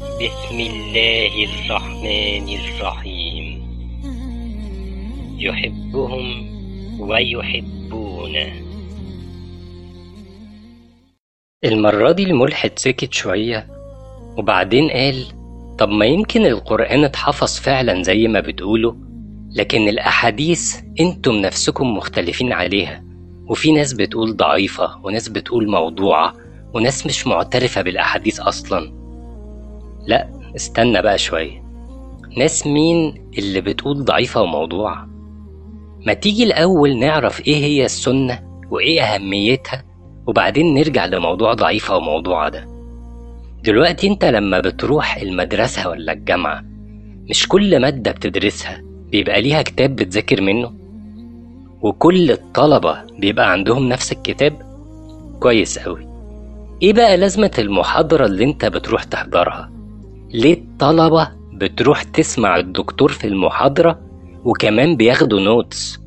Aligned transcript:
بسم 0.00 0.60
الله 0.60 1.44
الرحمن 1.44 2.48
الرحيم. 2.48 3.46
يحبهم 5.38 6.26
ويحبونه. 7.00 8.52
المرة 11.64 12.12
دي 12.12 12.22
الملحد 12.22 12.70
سكت 12.76 13.12
شوية 13.12 13.66
وبعدين 14.36 14.90
قال 14.90 15.26
طب 15.78 15.88
ما 15.88 16.06
يمكن 16.06 16.46
القرآن 16.46 17.04
اتحفظ 17.04 17.58
فعلا 17.60 18.02
زي 18.02 18.28
ما 18.28 18.40
بتقولوا 18.40 18.92
لكن 19.56 19.88
الأحاديث 19.88 20.76
أنتم 21.00 21.34
نفسكم 21.34 21.96
مختلفين 21.96 22.52
عليها 22.52 23.04
وفي 23.46 23.72
ناس 23.72 23.92
بتقول 23.92 24.36
ضعيفة 24.36 25.00
وناس 25.04 25.28
بتقول 25.28 25.70
موضوعة 25.70 26.34
وناس 26.74 27.06
مش 27.06 27.26
معترفة 27.26 27.82
بالأحاديث 27.82 28.40
أصلا. 28.40 28.99
لا 30.06 30.28
استنى 30.56 31.02
بقى 31.02 31.18
شوية. 31.18 31.62
ناس 32.38 32.66
مين 32.66 33.24
اللي 33.38 33.60
بتقول 33.60 34.04
ضعيفة 34.04 34.42
وموضوعة؟ 34.42 35.08
ما 36.06 36.12
تيجي 36.12 36.44
الأول 36.44 36.98
نعرف 36.98 37.40
إيه 37.46 37.56
هي 37.56 37.84
السنة 37.84 38.42
وإيه 38.70 39.02
أهميتها 39.02 39.84
وبعدين 40.26 40.74
نرجع 40.74 41.04
لموضوع 41.06 41.54
ضعيفة 41.54 41.96
وموضوعة 41.96 42.48
ده. 42.48 42.68
دلوقتي 43.64 44.06
أنت 44.08 44.24
لما 44.24 44.60
بتروح 44.60 45.16
المدرسة 45.16 45.88
ولا 45.88 46.12
الجامعة 46.12 46.62
مش 47.30 47.48
كل 47.48 47.80
مادة 47.80 48.12
بتدرسها 48.12 48.82
بيبقى 49.10 49.42
ليها 49.42 49.62
كتاب 49.62 49.96
بتذاكر 49.96 50.40
منه؟ 50.40 50.72
وكل 51.82 52.30
الطلبة 52.30 53.02
بيبقى 53.18 53.52
عندهم 53.52 53.88
نفس 53.88 54.12
الكتاب؟ 54.12 54.62
كويس 55.40 55.78
قوي 55.78 56.06
إيه 56.82 56.92
بقى 56.92 57.16
لازمة 57.16 57.50
المحاضرة 57.58 58.26
اللي 58.26 58.44
أنت 58.44 58.64
بتروح 58.64 59.04
تحضرها؟ 59.04 59.70
ليه 60.34 60.54
الطلبة 60.54 61.28
بتروح 61.52 62.02
تسمع 62.02 62.56
الدكتور 62.56 63.12
في 63.12 63.26
المحاضرة 63.26 63.98
وكمان 64.44 64.96
بياخدوا 64.96 65.40
نوتس 65.40 66.00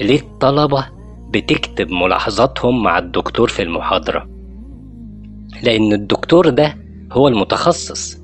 ليه 0.00 0.20
الطلبة 0.20 0.86
بتكتب 1.30 1.90
ملاحظاتهم 1.90 2.82
مع 2.82 2.98
الدكتور 2.98 3.48
في 3.48 3.62
المحاضرة؟ 3.62 4.28
لأن 5.62 5.92
الدكتور 5.92 6.48
ده 6.48 6.76
هو 7.12 7.28
المتخصص. 7.28 8.20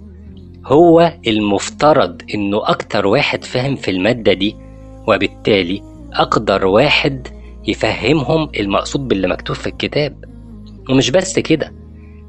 هو 0.66 1.12
المفترض 1.26 2.22
إنه 2.34 2.68
أكتر 2.70 3.06
واحد 3.06 3.44
فاهم 3.44 3.76
في 3.76 3.90
المادة 3.90 4.32
دي 4.32 4.56
وبالتالي 5.08 5.82
أقدر 6.12 6.66
واحد 6.66 7.28
يفهمهم 7.68 8.48
المقصود 8.60 9.08
باللي 9.08 9.28
مكتوب 9.28 9.56
في 9.56 9.66
الكتاب. 9.66 10.24
ومش 10.90 11.10
بس 11.10 11.38
كده 11.38 11.72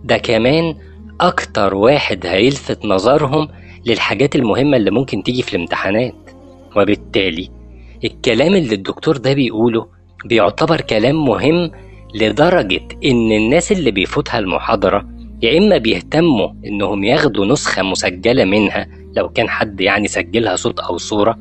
ده 0.03 0.17
كمان 0.17 0.75
أكتر 1.21 1.75
واحد 1.75 2.25
هيلفت 2.25 2.85
نظرهم 2.85 3.47
للحاجات 3.85 4.35
المهمة 4.35 4.77
اللي 4.77 4.91
ممكن 4.91 5.23
تيجي 5.23 5.41
في 5.41 5.53
الامتحانات. 5.55 6.13
وبالتالي 6.75 7.49
الكلام 8.03 8.55
اللي 8.55 8.75
الدكتور 8.75 9.17
ده 9.17 9.33
بيقوله 9.33 9.87
بيعتبر 10.25 10.81
كلام 10.81 11.25
مهم 11.25 11.71
لدرجة 12.15 12.81
إن 13.05 13.31
الناس 13.31 13.71
اللي 13.71 13.91
بيفوتها 13.91 14.39
المحاضرة 14.39 15.05
يا 15.41 15.57
إما 15.57 15.77
بيهتموا 15.77 16.49
إنهم 16.65 17.03
ياخدوا 17.03 17.45
نسخة 17.45 17.83
مسجلة 17.83 18.45
منها 18.45 18.87
لو 19.15 19.29
كان 19.29 19.49
حد 19.49 19.81
يعني 19.81 20.07
سجلها 20.07 20.55
صوت 20.55 20.79
أو 20.79 20.97
صورة 20.97 21.37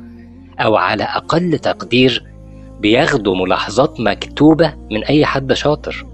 أو 0.61 0.77
على 0.77 1.03
أقل 1.05 1.59
تقدير 1.59 2.25
بياخدوا 2.81 3.37
ملاحظات 3.37 4.01
مكتوبة 4.01 4.75
من 4.91 5.05
أي 5.05 5.25
حد 5.27 5.53
شاطر. 5.53 6.07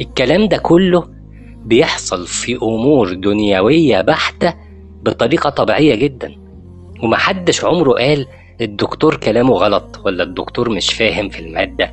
الكلام 0.00 0.48
ده 0.48 0.56
كله 0.56 1.08
بيحصل 1.64 2.26
في 2.26 2.56
أمور 2.56 3.12
دنيوية 3.14 4.00
بحتة 4.00 4.54
بطريقة 5.02 5.50
طبيعية 5.50 5.94
جدا. 5.94 6.34
ومحدش 7.02 7.64
عمره 7.64 7.92
قال 7.92 8.26
الدكتور 8.60 9.16
كلامه 9.16 9.54
غلط 9.54 10.00
ولا 10.04 10.22
الدكتور 10.22 10.70
مش 10.70 10.94
فاهم 10.94 11.28
في 11.28 11.40
المادة 11.40 11.92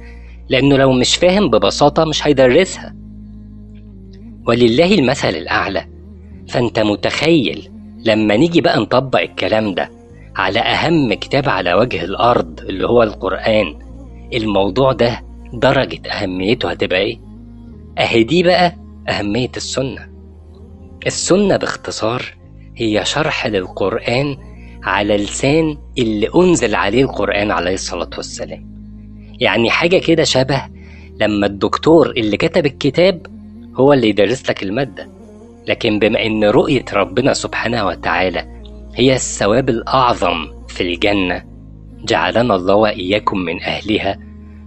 لأنه 0.49 0.77
لو 0.77 0.91
مش 0.91 1.15
فاهم 1.15 1.49
ببساطة 1.49 2.05
مش 2.05 2.27
هيدرسها. 2.27 2.95
ولله 4.47 4.93
المثل 4.93 5.29
الأعلى. 5.29 5.85
فأنت 6.47 6.79
متخيل 6.79 7.69
لما 8.05 8.35
نيجي 8.35 8.61
بقى 8.61 8.79
نطبق 8.79 9.19
الكلام 9.19 9.73
ده 9.73 9.89
على 10.35 10.59
أهم 10.59 11.13
كتاب 11.13 11.49
على 11.49 11.73
وجه 11.73 12.03
الأرض 12.03 12.59
اللي 12.61 12.87
هو 12.87 13.03
القرآن 13.03 13.75
الموضوع 14.33 14.91
ده 14.91 15.21
درجة 15.53 16.09
أهميته 16.09 16.69
هتبقى 16.71 16.99
إيه؟ 16.99 17.19
أهي 17.99 18.23
دي 18.23 18.43
بقى 18.43 18.75
أهمية 19.09 19.51
السنة. 19.57 20.09
السنة 21.07 21.57
باختصار 21.57 22.25
هي 22.75 23.05
شرح 23.05 23.47
للقرآن 23.47 24.37
على 24.83 25.17
لسان 25.17 25.77
اللي 25.97 26.29
أنزل 26.35 26.75
عليه 26.75 27.03
القرآن 27.03 27.51
عليه 27.51 27.73
الصلاة 27.73 28.09
والسلام. 28.17 28.69
يعني 29.39 29.69
حاجة 29.69 29.97
كده 29.97 30.23
شبه 30.23 30.61
لما 31.21 31.45
الدكتور 31.45 32.09
اللي 32.09 32.37
كتب 32.37 32.65
الكتاب 32.65 33.25
هو 33.75 33.93
اللي 33.93 34.09
يدرس 34.09 34.49
لك 34.49 34.63
المادة. 34.63 35.09
لكن 35.67 35.99
بما 35.99 36.25
إن 36.25 36.43
رؤية 36.43 36.85
ربنا 36.93 37.33
سبحانه 37.33 37.85
وتعالى 37.87 38.61
هي 38.95 39.13
الثواب 39.13 39.69
الأعظم 39.69 40.47
في 40.67 40.81
الجنة 40.81 41.45
جعلنا 42.03 42.55
الله 42.55 42.75
وإياكم 42.75 43.39
من 43.39 43.63
أهلها 43.63 44.19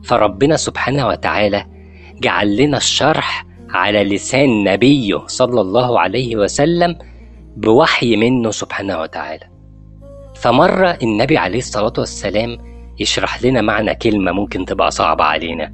فربنا 0.04 0.56
سبحانه 0.56 1.06
وتعالى 1.08 1.66
جعل 2.20 2.56
لنا 2.56 2.76
الشرح 2.76 3.46
على 3.72 4.04
لسان 4.04 4.64
نبيه 4.64 5.22
صلى 5.26 5.60
الله 5.60 6.00
عليه 6.00 6.36
وسلم 6.36 6.98
بوحي 7.56 8.16
منه 8.16 8.50
سبحانه 8.50 9.00
وتعالى. 9.00 9.44
فمرة 10.34 10.98
النبي 11.02 11.38
عليه 11.38 11.58
الصلاة 11.58 11.92
والسلام 11.98 12.58
يشرح 13.00 13.42
لنا 13.42 13.60
معنى 13.60 13.94
كلمة 13.94 14.32
ممكن 14.32 14.64
تبقى 14.64 14.90
صعبة 14.90 15.24
علينا. 15.24 15.72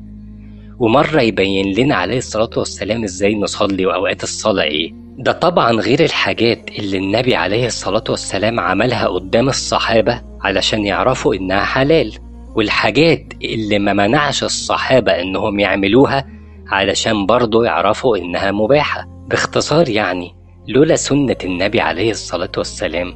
ومرة 0.78 1.20
يبين 1.20 1.74
لنا 1.74 1.94
عليه 1.94 2.18
الصلاة 2.18 2.50
والسلام 2.56 3.04
إزاي 3.04 3.34
نصلي 3.34 3.86
وأوقات 3.86 4.22
الصلاة 4.22 4.62
إيه. 4.62 4.92
ده 5.18 5.32
طبعا 5.32 5.72
غير 5.72 6.04
الحاجات 6.04 6.70
اللي 6.78 6.98
النبي 6.98 7.36
عليه 7.36 7.66
الصلاة 7.66 8.04
والسلام 8.08 8.60
عملها 8.60 9.06
قدام 9.08 9.48
الصحابة 9.48 10.22
علشان 10.40 10.84
يعرفوا 10.84 11.34
إنها 11.34 11.64
حلال. 11.64 12.12
والحاجات 12.54 13.24
اللي 13.44 13.78
ما 13.78 13.92
منعش 13.92 14.44
الصحابة 14.44 15.12
إنهم 15.12 15.60
يعملوها 15.60 16.26
علشان 16.68 17.26
برضه 17.26 17.64
يعرفوا 17.64 18.16
إنها 18.16 18.50
مباحة. 18.50 19.04
باختصار 19.30 19.88
يعني 19.88 20.34
لولا 20.68 20.96
سنة 20.96 21.36
النبي 21.44 21.80
عليه 21.80 22.10
الصلاة 22.10 22.52
والسلام 22.56 23.14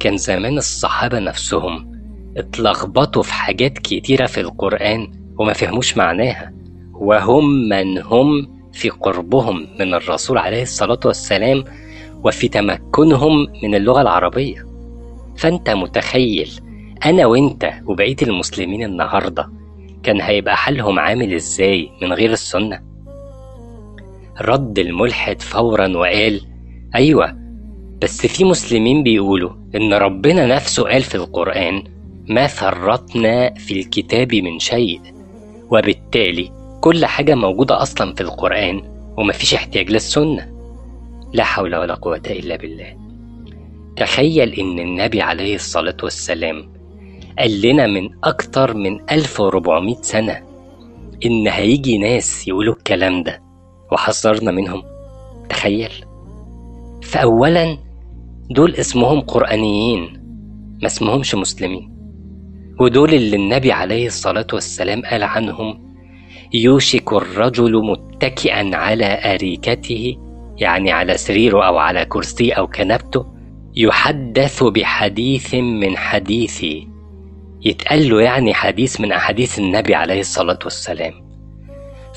كان 0.00 0.16
زمان 0.16 0.58
الصحابة 0.58 1.18
نفسهم 1.18 1.92
اتلخبطوا 2.36 3.22
في 3.22 3.32
حاجات 3.32 3.78
كتيرة 3.78 4.26
في 4.26 4.40
القرآن 4.40 5.12
وما 5.38 5.52
فهموش 5.52 5.96
معناها. 5.96 6.52
وهم 6.94 7.68
من 7.68 7.98
هم 8.02 8.62
في 8.72 8.90
قربهم 8.90 9.66
من 9.80 9.94
الرسول 9.94 10.38
عليه 10.38 10.62
الصلاة 10.62 11.00
والسلام 11.04 11.64
وفي 12.24 12.48
تمكنهم 12.48 13.46
من 13.62 13.74
اللغة 13.74 14.00
العربية. 14.00 14.66
فأنت 15.36 15.70
متخيل 15.70 16.50
أنا 17.04 17.26
وأنت 17.26 17.72
وبقية 17.86 18.16
المسلمين 18.22 18.82
النهاردة 18.84 19.50
كان 20.02 20.20
هيبقى 20.20 20.56
حالهم 20.56 20.98
عامل 20.98 21.34
إزاي 21.34 21.90
من 22.02 22.12
غير 22.12 22.32
السنة؟ 22.32 22.91
رد 24.40 24.78
الملحد 24.78 25.42
فورا 25.42 25.96
وقال 25.96 26.40
أيوة 26.94 27.36
بس 28.02 28.26
في 28.26 28.44
مسلمين 28.44 29.02
بيقولوا 29.02 29.50
إن 29.74 29.94
ربنا 29.94 30.46
نفسه 30.46 30.82
قال 30.82 31.02
في 31.02 31.14
القرآن 31.14 31.82
ما 32.28 32.46
فرطنا 32.46 33.54
في 33.54 33.80
الكتاب 33.80 34.34
من 34.34 34.58
شيء. 34.58 35.00
وبالتالي 35.70 36.50
كل 36.80 37.06
حاجة 37.06 37.34
موجودة 37.34 37.82
أصلا 37.82 38.14
في 38.14 38.20
القرآن 38.20 38.82
ومفيش 39.18 39.54
احتياج 39.54 39.90
للسنة. 39.90 40.52
لا 41.32 41.44
حول 41.44 41.76
ولا 41.76 41.94
قوة 41.94 42.22
إلا 42.26 42.56
بالله. 42.56 42.96
تخيل 43.96 44.52
إن 44.60 44.78
النبي 44.78 45.22
عليه 45.22 45.54
الصلاة 45.54 45.96
والسلام 46.02 46.72
قال 47.38 47.60
لنا 47.60 47.86
من 47.86 48.10
أكتر 48.24 48.74
من 48.74 49.10
1400 49.10 49.96
سنة 50.02 50.40
إن 51.26 51.48
هيجي 51.48 51.98
ناس 51.98 52.48
يقولوا 52.48 52.74
الكلام 52.74 53.22
ده. 53.22 53.42
وحذرنا 53.92 54.50
منهم. 54.50 54.82
تخيل. 55.48 55.92
فأولا 57.02 57.78
دول 58.50 58.74
اسمهم 58.74 59.20
قرآنيين 59.20 60.22
ما 60.82 60.86
اسمهمش 60.86 61.34
مسلمين. 61.34 61.92
ودول 62.80 63.14
اللي 63.14 63.36
النبي 63.36 63.72
عليه 63.72 64.06
الصلاة 64.06 64.46
والسلام 64.52 65.02
قال 65.02 65.22
عنهم 65.22 65.92
يوشك 66.54 67.12
الرجل 67.12 67.72
متكئا 67.84 68.76
على 68.76 69.34
أريكته 69.34 70.16
يعني 70.58 70.92
على 70.92 71.16
سريره 71.16 71.66
أو 71.66 71.78
على 71.78 72.04
كرسي 72.04 72.52
أو 72.52 72.66
كنبته 72.66 73.26
يحدث 73.76 74.62
بحديث 74.62 75.54
من 75.54 75.96
حديثي. 75.96 76.88
يتقال 77.64 78.08
له 78.08 78.20
يعني 78.20 78.54
حديث 78.54 79.00
من 79.00 79.12
أحاديث 79.12 79.58
النبي 79.58 79.94
عليه 79.94 80.20
الصلاة 80.20 80.58
والسلام. 80.64 81.21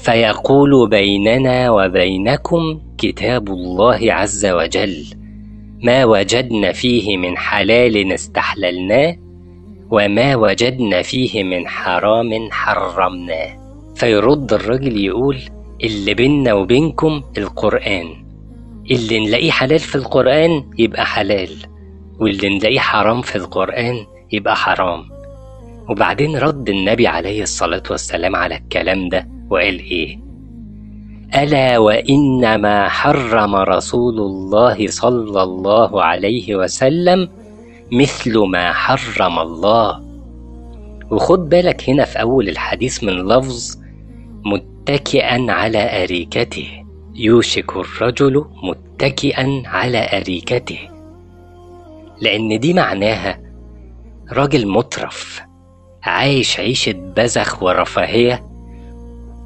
فيقول 0.05 0.89
بيننا 0.89 1.69
وبينكم 1.71 2.79
كتاب 2.97 3.49
الله 3.49 4.13
عز 4.13 4.45
وجل 4.45 5.05
ما 5.83 6.05
وجدنا 6.05 6.71
فيه 6.71 7.17
من 7.17 7.37
حلال 7.37 8.13
استحللناه 8.13 9.15
وما 9.91 10.35
وجدنا 10.35 11.01
فيه 11.01 11.43
من 11.43 11.67
حرام 11.67 12.51
حرمناه. 12.51 13.57
فيرد 13.95 14.53
الراجل 14.53 14.97
يقول 15.05 15.37
اللي 15.83 16.13
بيننا 16.13 16.53
وبينكم 16.53 17.21
القرآن 17.37 18.07
اللي 18.91 19.19
نلاقيه 19.19 19.51
حلال 19.51 19.79
في 19.79 19.95
القرآن 19.95 20.63
يبقى 20.77 21.05
حلال 21.05 21.49
واللي 22.19 22.49
نلاقيه 22.57 22.79
حرام 22.79 23.21
في 23.21 23.35
القرآن 23.35 24.05
يبقى 24.31 24.55
حرام. 24.55 25.14
وبعدين 25.89 26.37
رد 26.37 26.69
النبي 26.69 27.07
عليه 27.07 27.43
الصلاة 27.43 27.83
والسلام 27.91 28.35
على 28.35 28.55
الكلام 28.55 29.09
ده 29.09 29.27
وقال 29.49 29.79
إيه؟ 29.79 30.19
ألا 31.35 31.77
وإنما 31.77 32.89
حرم 32.89 33.55
رسول 33.55 34.19
الله 34.19 34.87
صلى 34.87 35.43
الله 35.43 36.03
عليه 36.03 36.55
وسلم 36.55 37.29
مثل 37.91 38.37
ما 38.39 38.73
حرم 38.73 39.39
الله. 39.39 40.01
وخد 41.11 41.49
بالك 41.49 41.89
هنا 41.89 42.05
في 42.05 42.21
أول 42.21 42.49
الحديث 42.49 43.03
من 43.03 43.13
لفظ 43.27 43.77
متكئا 44.45 45.51
على 45.51 46.03
أريكته. 46.03 46.67
يوشك 47.15 47.77
الرجل 47.77 48.45
متكئا 48.63 49.63
على 49.65 50.09
أريكته. 50.17 50.79
لأن 52.21 52.59
دي 52.59 52.73
معناها 52.73 53.39
راجل 54.31 54.67
مترف. 54.67 55.41
عايش 56.05 56.59
عيشة 56.59 56.91
بذخ 56.91 57.63
ورفاهية 57.63 58.45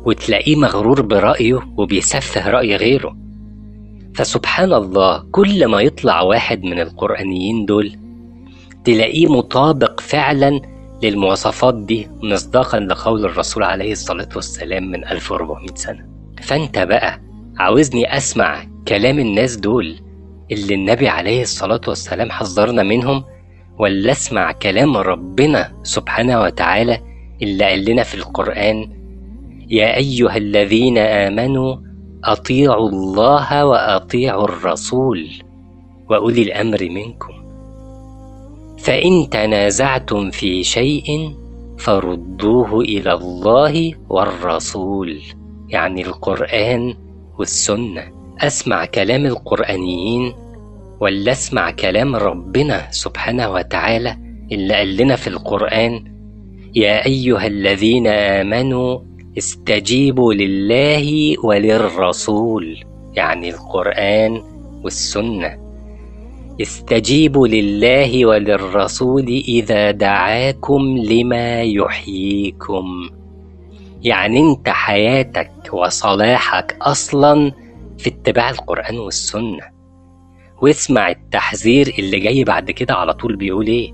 وتلاقيه 0.05 0.55
مغرور 0.55 1.01
برأيه 1.01 1.59
وبيسفه 1.77 2.49
رأي 2.49 2.75
غيره. 2.75 3.17
فسبحان 4.15 4.73
الله 4.73 5.23
كل 5.31 5.65
ما 5.65 5.81
يطلع 5.81 6.21
واحد 6.21 6.63
من 6.63 6.79
القرآنيين 6.79 7.65
دول 7.65 7.91
تلاقيه 8.83 9.27
مطابق 9.27 9.99
فعلا 9.99 10.61
للمواصفات 11.03 11.75
دي 11.75 12.07
مصداقا 12.23 12.79
لقول 12.79 13.25
الرسول 13.25 13.63
عليه 13.63 13.91
الصلاة 13.91 14.29
والسلام 14.35 14.91
من 14.91 15.07
1400 15.07 15.75
سنة. 15.75 16.05
فأنت 16.41 16.79
بقى 16.79 17.21
عاوزني 17.57 18.17
أسمع 18.17 18.63
كلام 18.87 19.19
الناس 19.19 19.55
دول 19.55 19.99
اللي 20.51 20.73
النبي 20.75 21.07
عليه 21.07 21.41
الصلاة 21.41 21.81
والسلام 21.87 22.31
حذرنا 22.31 22.83
منهم؟ 22.83 23.23
ولا 23.79 24.11
أسمع 24.11 24.51
كلام 24.51 24.97
ربنا 24.97 25.71
سبحانه 25.83 26.41
وتعالى 26.41 27.01
اللي 27.41 27.63
قال 27.63 27.85
لنا 27.85 28.03
في 28.03 28.15
القرآن 28.15 28.89
يا 29.69 29.95
أيها 29.95 30.37
الذين 30.37 30.97
آمنوا 30.97 31.75
أطيعوا 32.23 32.89
الله 32.89 33.65
وأطيعوا 33.65 34.43
الرسول 34.43 35.29
وأولي 36.09 36.41
الأمر 36.41 36.89
منكم. 36.89 37.33
فإن 38.77 39.29
تنازعتم 39.29 40.31
في 40.31 40.63
شيء 40.63 41.35
فردوه 41.77 42.81
إلى 42.81 43.13
الله 43.13 43.93
والرسول 44.09 45.21
يعني 45.69 46.01
القرآن 46.01 46.95
والسنة. 47.39 48.03
أسمع 48.39 48.85
كلام 48.85 49.25
القرآنيين 49.25 50.33
ولا 50.99 51.31
أسمع 51.31 51.71
كلام 51.71 52.15
ربنا 52.15 52.91
سبحانه 52.91 53.49
وتعالى 53.49 54.17
اللي 54.51 54.73
قال 54.73 54.97
لنا 54.97 55.15
في 55.15 55.27
القرآن 55.27 56.03
يا 56.75 57.05
أيها 57.05 57.47
الذين 57.47 58.07
آمنوا 58.07 58.99
استجيبوا 59.37 60.33
لله 60.33 61.35
وللرسول 61.43 62.83
يعني 63.13 63.49
القرآن 63.49 64.41
والسنة. 64.83 65.57
استجيبوا 66.61 67.47
لله 67.47 68.25
وللرسول 68.25 69.27
إذا 69.47 69.91
دعاكم 69.91 70.97
لما 70.97 71.61
يحييكم. 71.61 73.09
يعني 74.03 74.39
انت 74.39 74.69
حياتك 74.69 75.51
وصلاحك 75.73 76.77
أصلا 76.81 77.51
في 77.97 78.09
اتباع 78.09 78.49
القرآن 78.49 78.99
والسنة. 78.99 79.78
واسمع 80.61 81.09
التحذير 81.09 81.93
اللي 81.99 82.19
جاي 82.19 82.43
بعد 82.43 82.71
كده 82.71 82.93
على 82.93 83.13
طول 83.13 83.35
بيقول 83.35 83.67
إيه؟ 83.67 83.93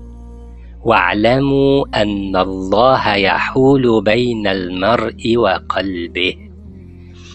واعلموا 0.84 1.84
أن 2.02 2.36
الله 2.36 3.14
يحول 3.14 4.02
بين 4.04 4.46
المرء 4.46 5.36
وقلبه. 5.36 6.34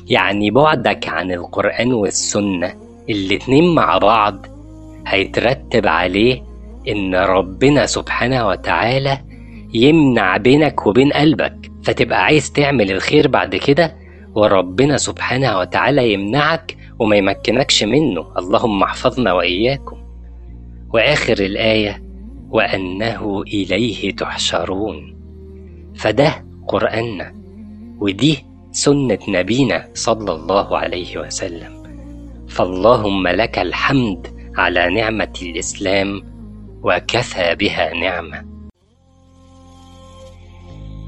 يعني 0.08 0.52
بعدك 0.52 1.10
عن 1.10 1.32
القرآن 1.32 1.94
والسنة 1.94 2.74
الاتنين 3.10 3.76
مع 3.76 3.98
بعض 3.98 4.46
هيترتب 5.08 5.88
عليه 5.88 6.44
إن 6.88 7.16
ربنا 7.16 7.86
سبحانه 7.86 8.48
وتعالى 8.48 9.18
يمنع 9.74 10.38
بينك 10.38 10.88
وبين 10.88 11.14
قلبك. 11.14 11.72
فتبقى 11.84 12.24
عايز 12.24 12.52
تعمل 12.52 12.92
الخير 12.92 13.28
بعد 13.28 13.56
كده 13.56 13.96
وربنا 14.36 14.98
سبحانه 14.98 15.60
وتعالى 15.60 16.14
يمنعك 16.14 16.78
وما 17.02 17.16
يمكنكش 17.16 17.84
منه. 17.84 18.38
اللهم 18.38 18.84
احفظنا 18.84 19.34
وإياكم. 19.34 19.98
وآخر 20.94 21.34
الآية 21.34 22.04
وأنه 22.50 23.42
إليه 23.42 24.12
تحشرون. 24.12 25.18
فده 25.96 26.46
قرآننا 26.68 27.36
ودي 28.00 28.46
سنة 28.72 29.20
نبينا 29.28 29.90
صلى 29.94 30.32
الله 30.32 30.78
عليه 30.78 31.18
وسلم. 31.18 31.74
فاللهم 32.50 33.28
لك 33.28 33.60
الحمد 33.60 34.28
على 34.58 34.90
نعمة 34.90 35.34
الإسلام 35.42 36.22
وكفى 36.84 37.56
بها 37.56 37.94
نعمة. 37.94 38.46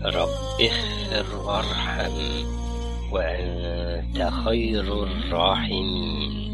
رب 0.05 0.59
اغفر 0.61 1.27
وارحم. 1.45 2.62
وأنت 3.13 4.29
خير 4.45 5.03
الراحمين. 5.03 6.52